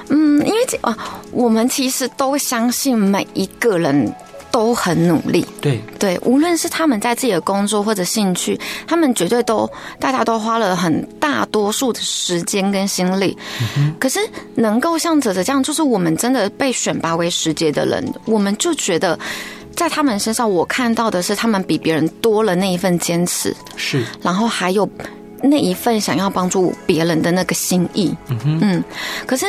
[0.09, 0.97] 嗯，因为啊，
[1.31, 4.13] 我们其实都相信每一个人
[4.55, 13.37] 都很努力，对对，无论是他们在自己的工作或者兴趣，他们绝对都大家都花了很大多数的时间跟心力。
[13.77, 14.17] 嗯、可是
[14.55, 19.19] 能够像哲哲这样，就是我们真的被选拔为十节的人，我们就觉得。
[19.75, 24.89] 在他们身上，我看到的是他们比别人多了那一份坚持，是，然后还有
[25.41, 28.15] 那一份想要帮助别人的那个心意。
[28.29, 28.83] 嗯哼，嗯。
[29.25, 29.45] 可是，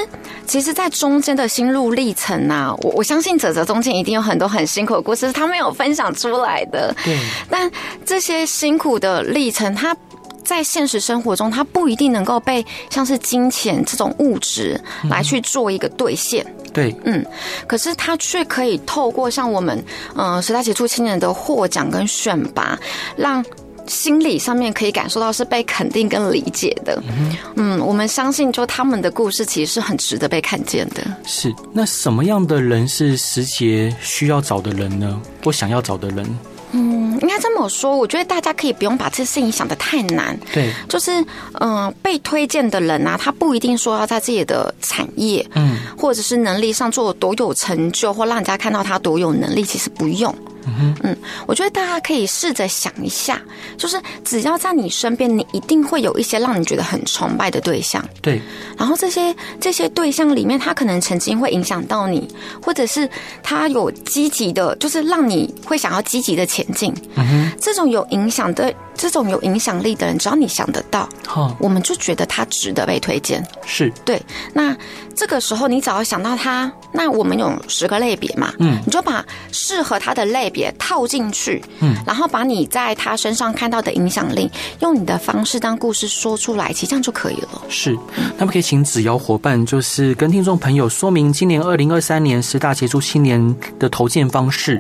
[0.47, 6.95] 其实，在中间的心路历程啊，我我相信泽泽中间一定有很多很辛苦的故事，他没有分享出来的。
[7.05, 7.19] 对。
[7.49, 7.71] 但
[8.05, 9.97] 这些辛苦的历程，他
[10.45, 16.45] 在现实生活中，他不一定能够被像是金钱这种物质来去做一个兑现。
[16.45, 17.25] 嗯对，嗯，
[17.67, 19.83] 可是他却可以透过像我们，
[20.15, 22.79] 呃，十大杰出青年的获奖跟选拔，
[23.17, 23.43] 让
[23.87, 27.03] 心理上面可以感受到是被肯定跟理解的。
[27.09, 31.03] 嗯，嗯，我们相信，就他们的故事其实是很值得被看见的。
[31.25, 35.21] 是，那什么样的人是时节需要找的人呢？
[35.45, 36.27] 或想要找的人？
[36.73, 40.39] 嗯，应该这么说，我觉得大家可以不用把这事情想的太难。
[40.53, 41.13] 对，就是
[41.61, 50.35] 嗯、呃，被推荐的人啊，他不一定说要在自己的产业，嗯，或者是能力上做多有成就，或让人家看到他多有能力，其实不用。
[50.67, 53.41] 嗯，嗯，我觉得大家可以试着想一下，
[53.77, 58.05] 就是只要在你身边，你一定会有一些让你觉得很崇拜的对象。
[58.21, 58.41] 对。
[58.77, 62.29] 然后这些这些对象里面，他可能曾经会影响到你，
[62.63, 63.09] 或者是
[63.43, 66.93] 他有积极的，就是让你会想要积极的前进。
[67.15, 67.53] 嗯哼。
[67.61, 68.73] 这种有影响的。
[68.99, 73.47] 这种有影响力的人，只要你想得到，好，我们就觉得他值得被推荐。
[73.67, 74.19] 是对。
[74.55, 74.75] 那
[75.17, 84.51] 这个时候，你只要想到他，那我们有十个类别嘛，嗯，你就把适合他的类别套进去，嗯，然后把你在他身上看到的影响力，
[84.81, 87.63] 用你的方式当故事说出来，其实这样就可以了。
[87.71, 87.99] 是，
[88.37, 94.79] 那么可以请子瑶伙伴，就是跟听众朋友说明今年二零二三年十大杰出青年的投件方式。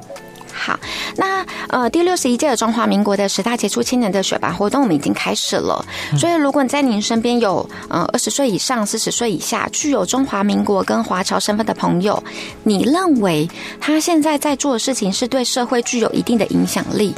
[0.57, 0.78] 好，
[1.16, 5.84] 那呃，第六十一届的中华民国的十大杰出青年的选拔活动，我们已经开始了。
[6.18, 12.20] 所以，如果你在您身边有呃二十岁以上、四十岁以下具有中华民国跟华侨身份的朋友，
[12.64, 13.48] 你认为
[13.78, 17.14] 他现在在做的事情是对社会具有一定的影响力，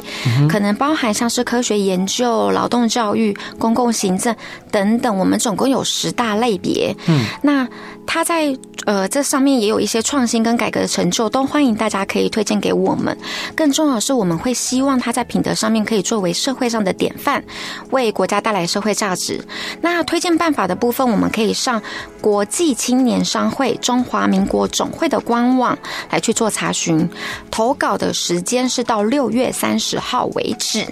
[0.49, 4.35] 可能包含像是科学研究、劳动教育、公共行政
[4.69, 6.93] 等等，我们总共有十大类别。
[7.07, 7.67] 嗯，那。
[8.11, 13.15] 他在呃这上面也有一些创新跟改革的成就，都欢迎大家可以推荐给我们。
[13.55, 17.43] 更重要的是，我们会希望他在品德上面可以作为社会上的典范，
[17.91, 19.39] 为国家带来社会价值。
[19.79, 21.79] 那推荐办法的部分，我们可以上
[22.19, 25.77] 国际青年商会中华民国总会的官网
[26.09, 27.07] 来去做查询。
[27.51, 30.83] 投稿的时间是到六月三十号为止。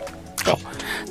[0.47, 0.59] 好，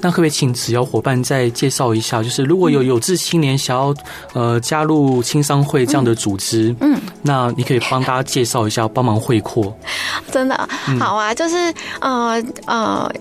[0.00, 2.22] 那可不可以请子瑶伙伴再介绍一下？
[2.22, 3.94] 就是如果有有志青年想要
[4.32, 9.76] 呃加入青商会这样的组织，嗯，嗯，那你可以帮大家介绍一下，帮忙会扩。
[10.32, 10.68] 真的
[10.98, 11.56] 好啊，就是
[12.00, 12.86] 呃呃。
[12.96, 13.12] 呃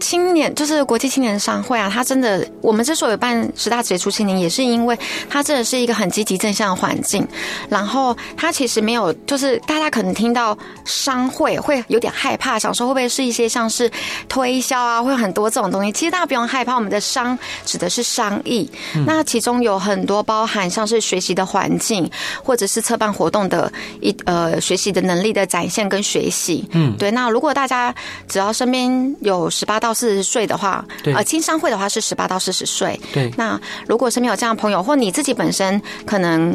[0.00, 4.98] 青年就是国际青年商会啊，他真的，我们之所以办十大杰出青年，也是因为
[5.28, 7.26] 他真的是一个很积极正向的环境。
[7.68, 13.90] 然后他其实没有，就是大家可能听到商会会有点害怕，想说会不会是一些像是
[14.28, 15.92] 推销啊，会有很多这种东西。
[15.92, 22.10] 其实大家不用害怕，我们的商指的是商议，嗯、那其中有很多包含像是学习的环境，
[22.42, 23.70] 或者是策办活动的
[24.00, 26.68] 一呃学习的能力的展现跟学习。
[26.72, 27.10] 嗯，对。
[27.10, 27.94] 那如果大家
[28.28, 32.98] 只要身边有十八到四十岁的话，呃，青商会的话是十八到四十岁。
[33.12, 36.52] 对，那如果身边有这样的朋友，或你自己本身可能，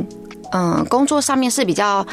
[0.51, 2.05] 嗯、呃，工作上面是比较。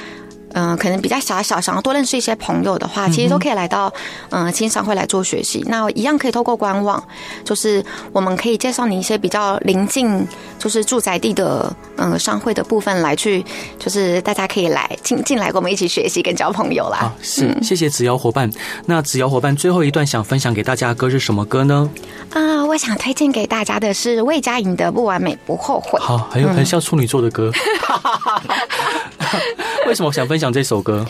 [0.55, 3.93] 嗯、呃，可能比较小小，想要多认识一些朋友的话，其实都可以来到
[4.31, 5.65] 嗯青商会来做学习。
[5.69, 7.03] 那一样可以透过官网，
[7.45, 10.27] 就是我们可以介绍你一些比较临近，
[10.59, 13.45] 就是住宅地的嗯、呃、商会的部分来去，
[13.79, 16.99] 就是大家可以来进进来跟我们一起学习跟交朋友啦。
[17.01, 18.51] 好，是，谢谢子瑶伙伴。
[18.87, 21.91] 那子瑶伙伴最后一段想分享给大家的歌是什么歌呢？
[22.31, 25.99] 啊、呃，我想推荐给大家的是魏佳莹的《不完美不后悔》。
[26.03, 27.53] 好，很有很像处女座的歌。
[29.87, 31.05] 为什么我想分享这首歌？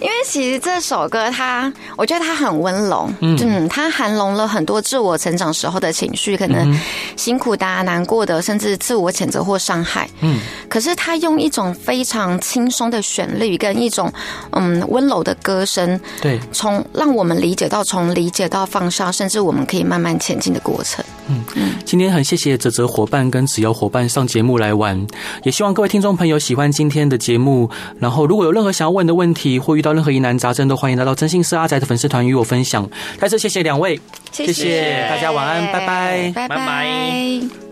[0.00, 6.78] 因为其实这首歌它，我觉得它很温柔，嗯，它含容了很多自我成长时候的情绪，可能
[7.16, 10.38] 辛苦的、难过的，甚至自我谴责或伤害，嗯。
[10.68, 14.12] 可是它用一种非常轻松的旋律跟一种
[14.50, 21.02] 嗯温柔的歌声，对，从让我们理解到从理解到放下，甚至我们可以慢慢前进的过程。
[21.84, 25.06] 今天很谢谢泽泽伙伴跟子瑶伙伴上节目来玩，
[25.44, 28.26] 也希望各位听众朋友喜欢今天的节目，然后。
[28.26, 32.90] 如果有任何想要问的问题，或遇到任何疑难杂症，都欢迎来到真心是阿宅的粉丝团与我分享。
[33.20, 34.00] 再次谢谢两位，
[34.32, 36.56] 谢谢，谢谢大家，晚安，拜拜，拜拜。
[36.56, 37.65] 拜拜。